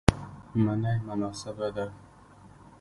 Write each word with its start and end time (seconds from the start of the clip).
منی 0.61 0.95
مناسبه 1.05 1.69
ده 1.75 1.85